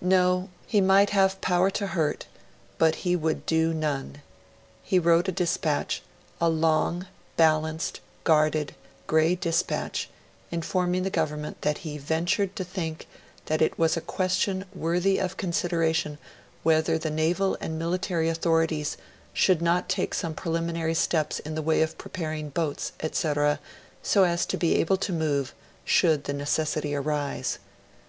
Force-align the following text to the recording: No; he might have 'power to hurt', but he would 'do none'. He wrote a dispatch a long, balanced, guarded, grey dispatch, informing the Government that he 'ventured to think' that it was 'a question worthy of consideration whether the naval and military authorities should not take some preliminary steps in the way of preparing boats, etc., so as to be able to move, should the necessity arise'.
No; 0.00 0.48
he 0.66 0.80
might 0.80 1.10
have 1.10 1.40
'power 1.40 1.70
to 1.70 1.86
hurt', 1.86 2.26
but 2.76 2.96
he 3.06 3.14
would 3.14 3.46
'do 3.46 3.72
none'. 3.72 4.20
He 4.82 4.98
wrote 4.98 5.28
a 5.28 5.30
dispatch 5.30 6.02
a 6.40 6.48
long, 6.48 7.06
balanced, 7.36 8.00
guarded, 8.24 8.74
grey 9.06 9.36
dispatch, 9.36 10.10
informing 10.50 11.04
the 11.04 11.08
Government 11.10 11.62
that 11.62 11.78
he 11.78 11.98
'ventured 11.98 12.56
to 12.56 12.64
think' 12.64 13.06
that 13.44 13.62
it 13.62 13.78
was 13.78 13.96
'a 13.96 14.00
question 14.00 14.64
worthy 14.74 15.18
of 15.18 15.36
consideration 15.36 16.18
whether 16.64 16.98
the 16.98 17.08
naval 17.08 17.56
and 17.60 17.78
military 17.78 18.28
authorities 18.28 18.96
should 19.32 19.62
not 19.62 19.88
take 19.88 20.14
some 20.14 20.34
preliminary 20.34 20.94
steps 20.94 21.38
in 21.38 21.54
the 21.54 21.62
way 21.62 21.80
of 21.80 21.96
preparing 21.96 22.48
boats, 22.48 22.90
etc., 22.98 23.60
so 24.02 24.24
as 24.24 24.46
to 24.46 24.56
be 24.56 24.74
able 24.74 24.96
to 24.96 25.12
move, 25.12 25.54
should 25.84 26.24
the 26.24 26.32
necessity 26.32 26.92
arise'. 26.92 27.60